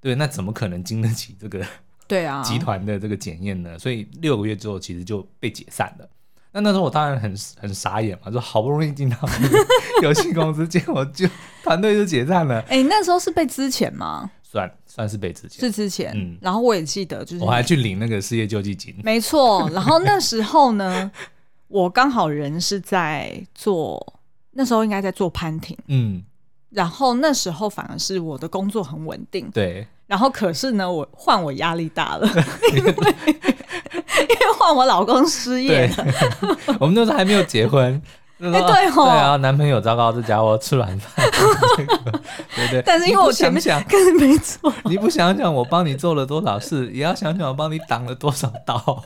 [0.01, 1.67] 对，那怎么可能经得起这个
[2.07, 3.77] 对啊集团的这个检验呢？
[3.79, 6.09] 所以六个月之后，其实就被解散了。
[6.57, 9.17] 那那时候我当然很很傻眼嘛，就好不容易进到
[10.03, 11.29] 游戏公司，结果就
[11.63, 12.61] 团队就解散了。
[12.63, 14.31] 哎、欸，那时候是被资遣吗？
[14.43, 16.13] 算算是被资遣，是资遣。
[16.15, 18.95] 嗯，然后我也记得，就是我还去领那个失业救济金。
[19.05, 21.11] 没错，然后那时候呢，
[21.69, 24.15] 我刚好人是在做，
[24.53, 25.77] 那时候应该在做潘婷。
[25.89, 26.23] 嗯，
[26.71, 29.51] 然后那时候反而是我的工作很稳定。
[29.51, 29.87] 对。
[30.07, 32.27] 然后可是呢，我换我压力大了，
[32.75, 32.95] 因为
[33.95, 36.07] 因为换我老公失业了。
[36.81, 38.01] 我们那时候还没有结婚。
[38.39, 41.27] 哎、欸，对哦，对啊，男朋友糟糕，这家伙吃软饭，
[42.55, 42.83] 对对。
[42.85, 49.03] 但是因为我前面想跟你没错，你不想想我帮你做了多少事，也要想想我帮你挡了多少刀，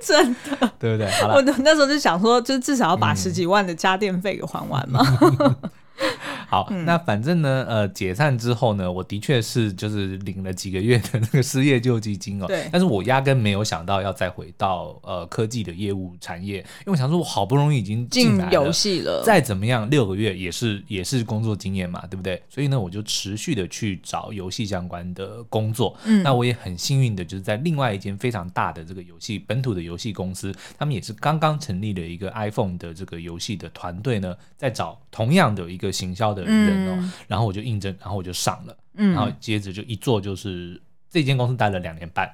[0.00, 1.10] 真的，对不对？
[1.20, 5.18] 好了，我那时候就想说，就至少要把十几万的家电费给还完嘛。
[5.20, 5.56] 嗯
[6.48, 12.46] 好，嗯、那反正呢，呃，解散之后呢，我的确是就是领了几个月的那个失业救济金哦。
[12.46, 12.68] 对。
[12.70, 22.40] 但是我压根没有想到要再回到呃科技的业务产业，因为我想说，我好不容易已经进游戏了，再怎么样六个月也是也是工作经验嘛，对不对？
[22.48, 25.96] 所以呢，我就持续的去找游戏相关的工作。
[26.04, 26.22] 嗯。
[26.22, 36.96] 那我也很幸运的就是在另外一间非常大的这个游戏本土的游戏公司，他们也是刚刚成立了一个 iPhone 的这个游戏的团队呢，在找同样的一个行销的人哦。
[36.98, 42.30] 嗯然后我就应征，然后我就上了，嗯，然后接着就一做就是这间公司待了两年半，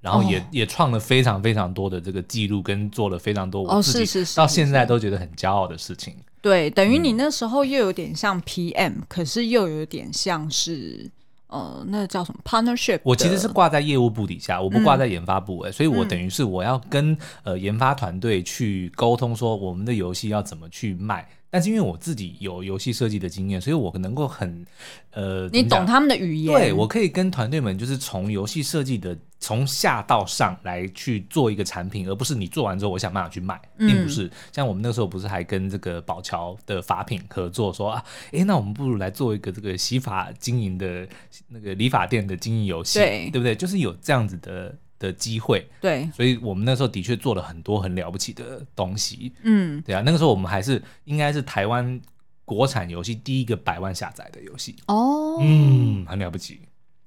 [0.00, 6.16] 然后也、哦、也创了非常非常多的这个记录，跟做了非常多我自己到现在都觉得很骄傲的事情。
[6.40, 11.10] 对，等于你那时候又有点像 PM，、嗯、可是又有点像是
[11.48, 13.00] 呃，那、叫什么 partnership？
[13.02, 21.28] 我其实是挂在业务部底下，我不挂在研发部哎、嗯，所以我等于是我要跟呃研发团队去沟通，说我们的游戏要怎么去卖。
[21.54, 24.66] 但是因为我自己有游戏设计的经验，所以我能够很，
[25.12, 41.06] 呃，你懂他们的语言，对，我可以跟团队们就是从游戏设计的从下到上来去做一个产品，而不是你做完之后我想办法去卖，并不是、嗯、像我们那时候不是还跟这个宝桥的法品合作说啊，哎，那我们不如来做一个这个洗发经营的
[41.46, 43.54] 那个理发店的经营游戏，对，对不对？
[43.54, 44.76] 就是有这样子的。
[45.04, 52.00] 的机会，对，所以我们那时候的确做了很多很了不起的东西，嗯，对啊，那个时候我们还是应该是台湾
[52.44, 56.60] 国产游戏第一个百万下载的游戏哦，嗯，很了不起，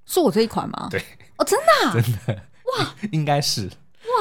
[0.05, 0.87] 是我这一款吗？
[0.89, 0.99] 对，
[1.37, 2.03] 哦，真的、啊， 真
[2.35, 2.41] 的，
[2.77, 3.69] 哇，应该是。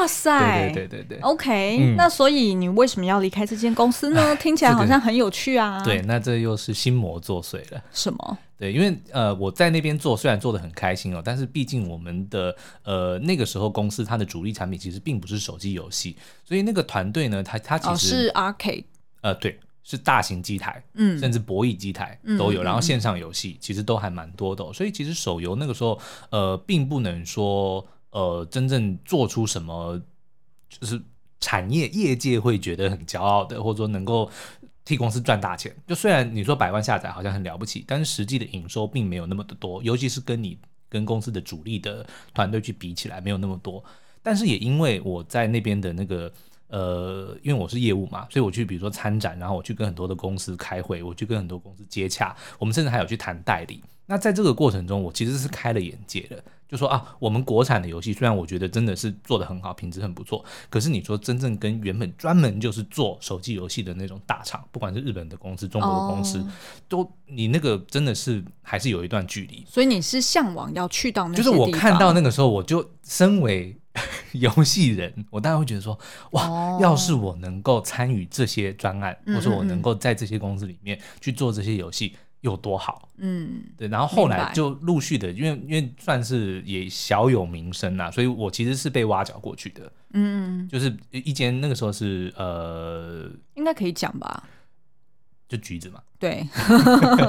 [0.00, 0.72] 哇塞！
[0.72, 1.96] 对对对对对，OK、嗯。
[1.96, 4.34] 那所以你为什么要离开这间公司呢？
[4.36, 5.80] 听起来好像很有趣啊。
[5.84, 7.80] 对，那这又是心魔作祟了。
[7.92, 8.38] 什么？
[8.58, 18.84] 对，因为呃，我在那边做，虽然做的很开心哦，但是毕竟我们的呃那个时候公司它的主力产品其实并不是手机游戏，所以那个团队呢，它它其实、哦、是 arcade，
[19.20, 27.86] 呃，对，是大型机台，嗯，甚至博弈机台都有，嗯、然后线上游戏其实都还蛮多的、哦，所以其实手游那个时候呃，并不能说。
[28.10, 30.00] 呃，真正做出什么，
[30.70, 30.98] 就是
[31.38, 34.30] 产业业界会觉得很骄傲的，或者说能够
[34.86, 35.70] 替公司赚大钱。
[35.86, 43.84] 就虽然你说百万下载好像很了不起，但是实际的营收并没有那么的多，尤其是跟你跟公司的主力的团队去比起来，没有那么多。
[44.22, 46.32] 但是也因为我在那边的那个
[46.68, 53.82] 呃，因为我是业务嘛，所以我去比如说参展，然后我去跟很多的公司开会，我去跟很多公司接洽，我们甚至还有去谈代理。
[54.06, 56.42] 那在这个过程中，我其实是开了眼界的。
[56.68, 66.48] 就说啊，我们国产的游戏虽然我觉得真的是做的很好，品质很不错，可是你说真正跟原本专门就是做手机游戏的那种大厂，不管是日本的公司、中国的公司，哦、
[66.88, 69.64] 都你那个真的是还是有一段距离。
[69.68, 71.34] 所以你是向往要去到那？
[71.34, 73.76] 就是我看到那个时候，我就身为
[74.32, 75.98] 游戏人，我当然会觉得说，
[76.32, 82.16] 哇，哦、要是我能够参与这些专案，或者我能够在这些公司里面去做这些游戏。
[82.42, 94.44] 有多好，嗯，对，然后后来就陆续的，因为因为算是也小有名声啦，所以我其实是被挖角过去的，嗯，就是一间那个时候是呃，应该可以讲吧，
[95.48, 96.46] 就橘子嘛，对，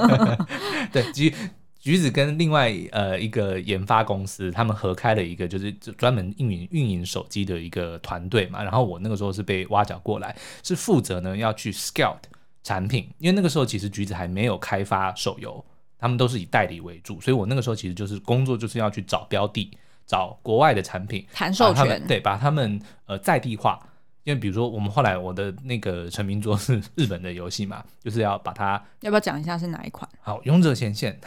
[0.92, 1.34] 对橘
[1.78, 12.18] 橘子跟另外呃一个研发公司，他们合开了一个就是专门运营运营手机的一个团队嘛，然后我那个时候是被挖角过来，是负责呢要去 scout。
[12.64, 15.64] 产品，因为那个时候其实橘子还没有开发手游，
[15.98, 19.70] 他们都是以代理为主，所以我那个时候其实就是工作就是要去找标的，
[20.04, 23.80] 找国外的产品谈授权，对，把他们呃在地化。
[24.28, 30.06] 因为比如说我们后来我的那个成名作是日本的游戏嘛，就是要把它要不要讲一下是哪一款？
[30.20, 31.18] 好，勇者前线，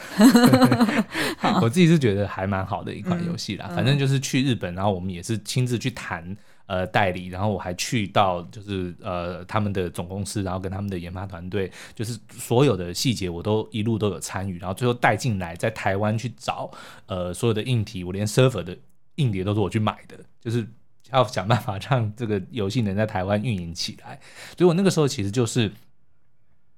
[1.60, 3.66] 我自己是觉得还蛮好的一款游戏啦。
[3.70, 6.36] 嗯、反正就是去日本，然后我们也是亲自去谈。
[6.66, 16.70] 呃代理，然后我还去到就是呃他们的总公司，然后跟他们的研发团队，就是所有的细节我都一路都有参与，然后最后带进来，在台湾去找
[17.06, 18.78] 呃所有的硬体，我连 server 的
[19.16, 20.66] 硬碟都是我去买的，就是
[21.12, 24.18] 要想办法让这个游戏能在台湾运营起来。
[24.56, 25.70] 所以我那个时候其实就是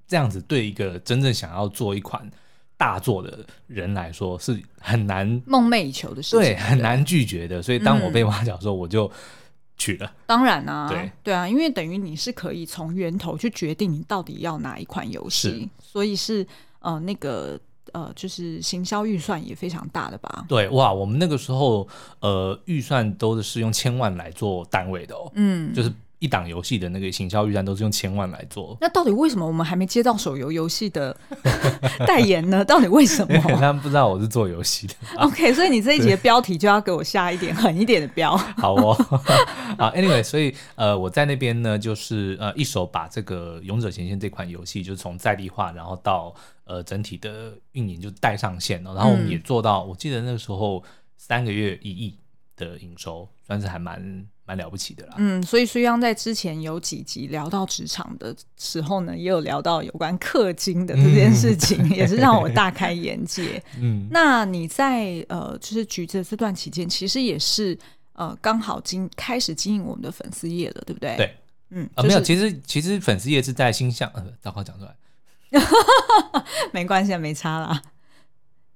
[0.07, 2.31] 这样子，对一个真正想要做一款。
[2.77, 7.63] 大作的人来说是很难梦寐以求的事情，对，很难拒绝的。
[7.63, 9.11] 所以当我被挖角的时候，我就
[9.77, 10.13] 去了。
[10.27, 16.45] 当然啊，对对啊，因为等于你是可以从源头去决定你到底要哪一款游戏，所以是
[16.81, 17.59] 呃那个
[17.95, 20.45] 呃就是行销预算也非常大的吧？
[20.47, 21.89] 对，哇，我们那个时候
[22.21, 25.91] 呃预算都是用千万来做单位的哦，嗯，就是。
[26.25, 31.15] 一档游戏的那个行销预算都是用千万来做，那到底为什么我们还没接到手游游戏的
[32.09, 32.65] 代言呢？
[32.65, 33.39] 到底为什么？
[33.61, 34.95] 他们不知道我是做游戏的。
[35.19, 38.35] OK，所以你这一集的标题就要给我下一点狠一点的标。
[38.57, 38.95] 好哦，
[39.77, 50.83] 好，Anyway，所以呃，我在那边呢，就是呃，一手把这个《勇者前线》这款游戏，就是从在地化，然后到呃整体的运营就带上线了，然后我们也做到，嗯、我记得那个时候
[51.19, 52.19] 三个月一亿
[52.57, 54.27] 的营收，算是还蛮。
[54.47, 63.63] 蛮了不起的啦，嗯，所以苏央在之前有几集聊到职场的时候呢，也有聊到有关氪金的这件事情，嗯、也是让我大开眼界。
[63.81, 67.79] 嗯，那你在呃，就是橘子这段期间，其实也是
[68.13, 71.17] 呃，刚好经开始经营我们的粉丝业了，对不对？
[71.17, 71.37] 对，
[71.71, 74.95] 嗯，啊，没有，其实其实粉丝业是在星象，呃，糟糕，讲出来，
[76.71, 77.83] 没关系，没差啦，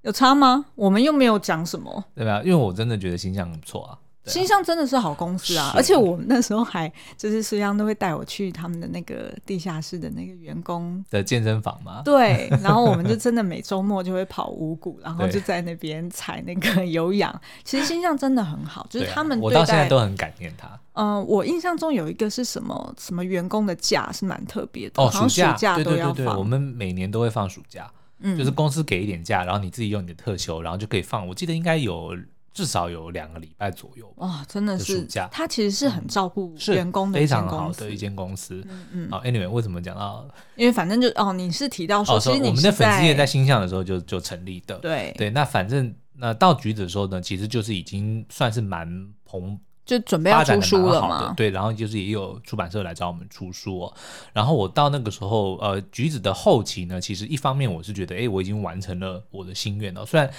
[0.01, 0.65] 有差吗？
[0.73, 2.41] 我们又没有讲什么，对吧？
[2.43, 3.99] 因为我真的觉得星象很不错啊。
[4.29, 12.01] 星象真的是好公司啊，而且我们那时候还就是苏央都会带我去他们的那个地下室的那个员工的健身房嘛。
[12.03, 17.37] 对，然后我们就真的每周末就会跑五谷，然后就在那边踩那个有氧。
[17.63, 20.67] 其实新象真的很好，就是他们我到现在都很感念他。
[20.93, 25.53] 嗯、呃，我印象中有一个是什么什么员工的假是蛮特别的，哦，暑假
[25.83, 26.15] 都要放。
[26.15, 31.27] 对对对，我们每年都会放暑假，嗯，就是公司给一点假，然后你自己用你的特休，然后就可以放。
[31.27, 32.15] 我记得应该有。
[32.53, 35.29] 至少有两个礼拜左右哇，真的是暑假。
[35.31, 38.65] 他其实是很照顾员工的，非常好的一间公司。
[38.69, 39.11] 嗯嗯。
[39.11, 40.27] 好，Anyway，为什么讲到？
[40.55, 44.77] 因为反正就哦，你是提到说，哦、说我们的粉丝也在星象的时候就就成立的。
[44.79, 48.87] 对对，那反正那到橘子的时候呢，其实就是已经算是蛮
[49.23, 49.57] 蓬，
[49.89, 51.33] 就准备要出书了嘛。
[51.35, 53.93] 对，然后就是也有出版社来找我们出书哦。
[54.31, 60.29] 然后我到那个时候，呃，橘子的后期呢，其实一方面我是觉得，哎，我已经完成了我的心愿了，虽然。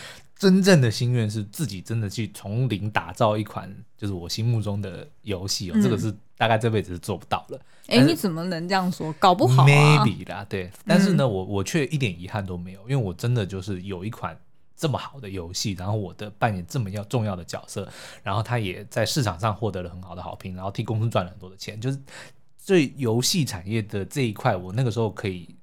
[0.40, 7.60] 真正的心愿是自己真的去从零打造一款，就是我心目中的游戏哦，嗯、这个是大概这辈子是做不到了。
[7.88, 9.12] 哎、欸，你怎么能这样说？
[9.18, 10.70] 搞不好、啊、maybe 啦，对。
[10.86, 14.34] 但是呢，嗯、我我却一点遗憾都没有，因为我真的就是有一款
[14.80, 17.88] 这么好的游戏，然后我的扮演这么要重要的角色，
[18.22, 22.00] 然后他也在市场上获得了很好的好评，然后替公司赚了很多的钱，就是
[22.66, 25.54] 对游戏产业的这一块，我那个时候可以。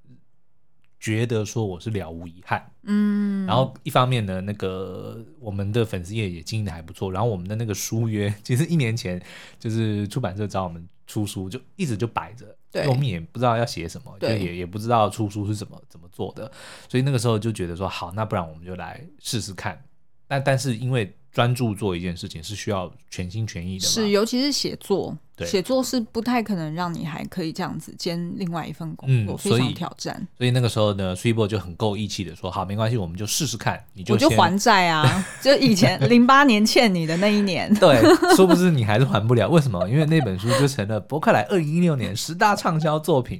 [0.99, 9.21] 觉得说我是了无遗憾，嗯，然后一方面呢，那个我们的粉丝业也经营的还不错，然后我们的那个书约，其实一年前
[9.59, 12.53] 就是出版社找我们出书，就一直就摆着，
[12.83, 16.51] 对，我们也不知道要写什么，就，也也不知道出书是怎么怎么做的，
[16.87, 19.83] 所以那个时候就觉得说好，那不然我们就来试试看，
[20.27, 25.15] 但但是因为专注做一件事情是需要全心全意的，是，尤其是写作。
[25.35, 30.27] 对写作是不太可能让你还可以这样子兼另外一份工作，嗯、非常挑战。
[30.35, 37.71] 所以那个时候呢，Super 就很够义气的说：“好，没关系，我们就试试看。”你就我就还债啊， 就以前零八年欠你的那一年。
[37.75, 38.01] 对，
[38.35, 39.47] 说不是你还是还不了？
[39.47, 39.87] 为什么？
[39.87, 43.39] 因为那本书就成了博客来二零一六年十大畅销作品。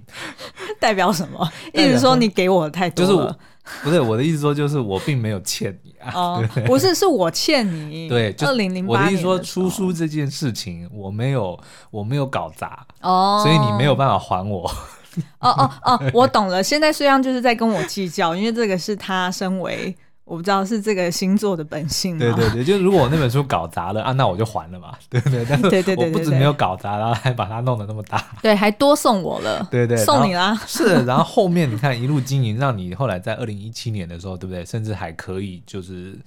[0.80, 1.52] 代表什么？
[1.74, 3.12] 意思说你给我的太多了。
[3.12, 3.36] 就是
[3.84, 6.12] 不是我的意思，说就是我并没有欠你啊。
[6.14, 8.08] 哦，不是，是我欠你。
[8.10, 9.06] 对，二零零八年。
[9.06, 11.60] 我的意思说，出书这件事情，我没有，
[11.92, 12.86] 我没有搞砸。
[13.02, 13.42] 哦。
[13.44, 14.70] 所以你没有办法还我。
[15.40, 16.62] 哦哦哦，我懂了。
[16.62, 19.96] 现在虽然就是在跟我计较，因为这个是他身为。
[20.28, 22.20] 我不知道是这个星座的本性吗？
[22.20, 25.46] 对对对，就是如果我那本书搞砸了啊，那我就还了嘛， 对不对？
[25.50, 30.54] 但是我不止没有搞砸，然后还把它弄得那么大，对，还多送我了，对对，送你啦。
[30.68, 34.66] 是，然后后面你看一路经营，让你后来在二零一七年的时候，对不对？
[34.66, 36.20] 甚至还可以就是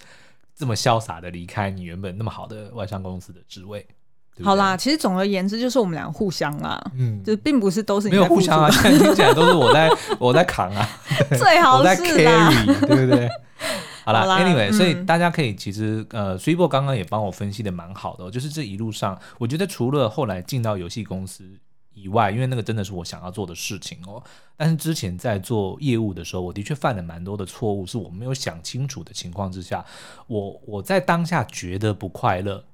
[0.57, 3.87] 这么潇洒的离开你原本那么好的外商公司的职位。
[4.35, 10.89] 对对好啦，其实总而言之就是我们两个互相啦，嗯，就并不是都是你没有互相啊，现在听起来都是我在我在扛啊，
[11.37, 13.29] 最好是啦，我在 carry，对不对？
[14.05, 21.45] 好了，Anyway，、嗯、所以大家可以其实呃，Super 刚刚也帮我分析的蛮好的、哦，就是这一路上，我觉得除了后来进到游戏公司
[21.93, 24.23] 以外，因为那个真的是我想要做的事情哦。
[24.57, 29.85] 但是之前在做业务的时候，我的确犯了蛮多的错误，是我没有想清楚的情况之下，
[30.27, 32.65] 我我在当下觉得不快乐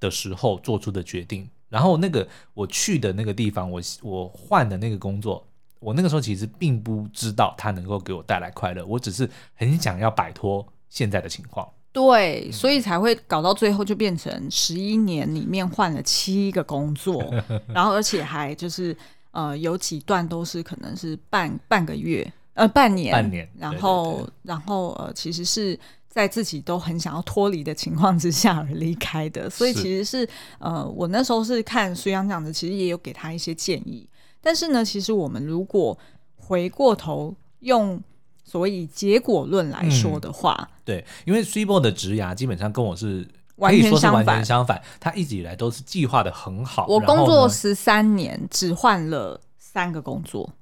[0.00, 1.48] 的时候做出的决定。
[1.68, 5.44] 然后那个我去的那个地方，我我换的那个工作，
[5.84, 11.68] 我那个时候其实并不知道它能够给我带来快乐，我只是很想要摆脱现在的情况。
[11.92, 17.22] 对，所以才会搞到最后就变成十一年里面换了七个工作，
[17.68, 18.96] 然后而且还就是
[19.30, 25.78] 呃有几段都是可能是半半个月呃半年，半年，然后然后呃其实是。
[26.14, 30.28] 在自己都很想要脱离的情况之下而离开的，所以其实是，是
[30.60, 34.08] 呃，我那时候是看苏央这样子，其实也有给他一些建议。
[34.44, 35.98] 但是呢，其实我们如果
[36.36, 38.00] 回过头用
[38.44, 43.26] 所谓以结果论来说的话，嗯、对，因为 Switchboard 的职涯基本上跟我是
[43.56, 46.86] 完全相反，完全相反，他一直以来都是计划的很好。
[46.86, 50.52] 我工作十三年，只换了三个工作。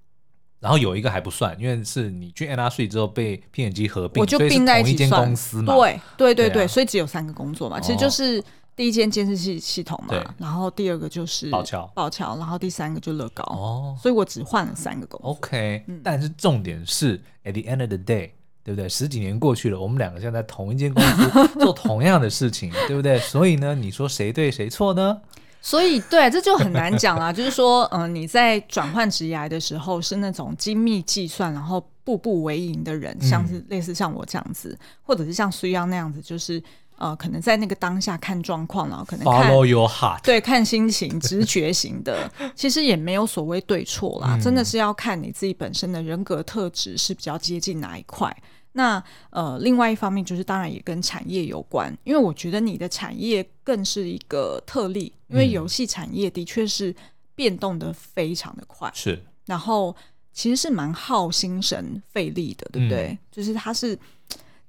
[0.61, 5.11] 然后有一个还不算，因为是你去 Sui 之后被 P&G 合并，我就并在一起算。
[5.11, 5.74] 同一间公司嘛。
[5.74, 8.41] 对对对对，所以只有三个工作嘛，其实就是
[8.75, 13.43] 第一间监视器系统嘛，然后第二个就是宝桥，宝桥，然后第三个就乐高。
[13.45, 15.31] 哦，所以我只换了三个工作。
[15.31, 18.31] OK，、嗯、但是重点是 At the end of the day，
[18.64, 18.89] 对不对？
[18.89, 23.18] 十几年过去了，我们两个现在在同一间公司 做同样的事情，对不对？
[23.18, 25.20] 所以呢，你说谁对谁错呢？
[25.64, 27.31] 所以，对，这就很难讲啦。
[27.33, 36.61] 就是说，嗯、呃，你在转换职涯的时候是那种精密计算，然后步步为营的人，像是类似像我这样子，嗯、或者是像苏央那样子，就是
[37.03, 48.32] 呃，可能在那个当下看状况，然后可能看 Follow your heart，对，看心情、直觉型的，其实也没有所谓对错啦，嗯、真的是要看你自己本身的人格特质是比较接近哪一块。
[48.74, 56.94] 那呃，另外一方面就是，当然也跟产业有关，因为我觉得你的产业更是一个特例，因为游戏产业的确是
[57.34, 59.94] 变动的非常的快，是，然后
[60.32, 63.09] 其实是蛮耗心神费力的，对不对？
[63.09, 63.98] 嗯、就是它是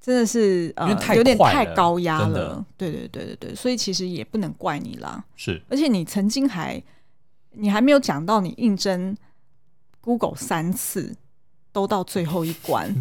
[0.03, 6.83] 真的是呃，有点太高压了，对对对对对，所以其实也不能怪你啦，是，而且你曾经还
[7.51, 9.17] 你还没有讲到你应征
[10.01, 11.15] Google 三次。
[11.73, 12.95] 都到最后一关，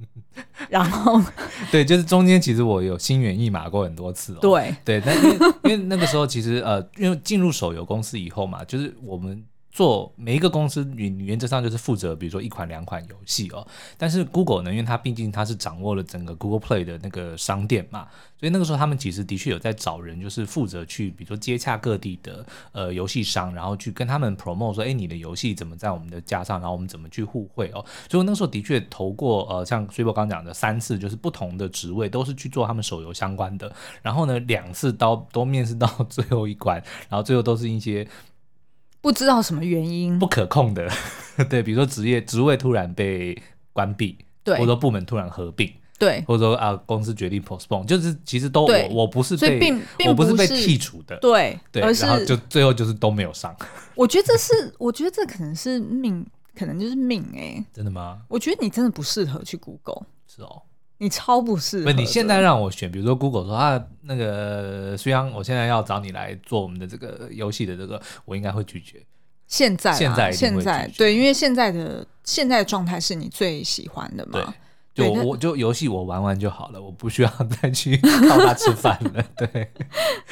[0.68, 1.18] 然后
[1.72, 4.38] 对，就是中间其实我有心猿意马过很多次哦。
[4.42, 9.42] 对对，但因为因为那个时候其实呃，因为进入手游公司以后嘛，就是我们。
[9.70, 13.66] 做每一个公司，原原则上就是负责，比如说一款两款游戏哦。
[13.96, 18.08] 但是 Google 呢，因为它毕竟它是掌握了整个 Google Play 的那个商店嘛，
[18.38, 27.84] 所以那个时候他们其实的确有在找人，就是负责去，比如说接洽各地的呃游戏商，然后去跟他们 promote 说，哎，你的游戏怎么在我们的架上，然后我们怎么去互惠哦。
[28.10, 33.72] 所以那个时候的确投过呃，像薛博刚讲的三次，就是不同的职位都是去做他们手游相关的。
[34.02, 38.06] 然后呢，两次都都面试到 最后一关，然后最后都是一些。
[39.00, 40.88] 不知道什么原因，不可控的，
[41.48, 43.36] 对，比如说职业职位突然被
[43.72, 53.56] 关闭，对，或者说部门突然合并，对，或者说啊公司决定 postpone，就是其实都我我不是被并并不我不是被剔除的，对，对，然后就最后就是都没有上。
[53.94, 58.20] 我觉得这是，我觉得这可能是命，可能就是命哎、欸，真的吗？
[58.28, 60.62] 我觉得你真的不适合去 Google，是哦。
[61.00, 61.84] 你超不适合。
[61.84, 69.02] 不，你现在让我选，比如说 Google 说啊，那个虽然，我现在要找你来做我们的这个游戏的这个，我应该会拒绝。
[69.46, 74.54] 现在，现在，现在，对，因为现在的现在的状态是你最喜欢的嘛？
[74.94, 77.30] 对，就我就游戏我玩玩就好了，我不需要
[77.62, 79.24] 再去靠他吃饭了。
[79.38, 79.70] 对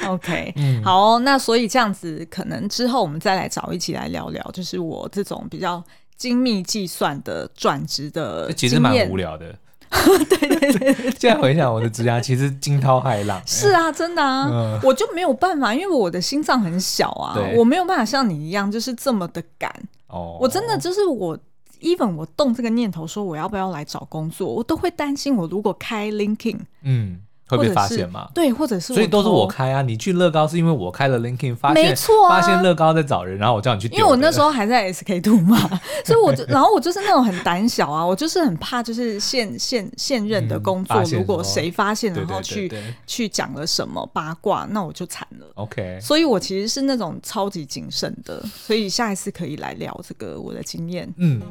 [0.05, 5.83] ，OK， 嗯，好哦，那所以这样子，可能之后我们再来找一起来聊聊，就是我这种比较
[6.15, 9.57] 精密计算的转职的，其实蛮无聊的。
[10.29, 13.41] 对对对，现在回想我的职涯，其实惊涛骇浪。
[13.45, 19.73] 是啊，真的啊，嗯、我就没有办法，因为我的心脏很小啊，我没有办法像你一样，就是这么的赶。
[20.07, 21.37] 哦，我真的就是我
[21.81, 27.21] ，even 我动这个念头说我要不要来找工作，我都会担心，我如果开 LinkedIn，嗯。
[27.49, 28.29] 会被发现吗？
[28.33, 29.81] 对，或者是所以都是我开啊。
[29.81, 33.87] 你去乐高是因为我开了 LinkedIn，发现没错、啊，发现乐高在找人，然后我叫你去。
[33.87, 35.57] 因为我那时候还在 SK Two 嘛，
[36.05, 42.71] 所以我就然后我就是那种很胆小啊，我就是很怕就是现现现任的工作，嗯、如果谁发现然后去
[43.07, 45.47] 去讲了什么八卦，那我就惨了。
[45.55, 51.11] OK，所以我其实是那种超级谨慎的，所以下一次可以来聊这个我的经验。
[51.17, 51.41] 嗯，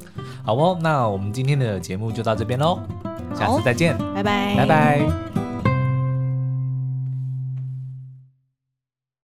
[0.44, 2.78] 好哦，那我们今天的节目就到这边喽，
[3.38, 5.57] 下次再见，拜拜，拜拜。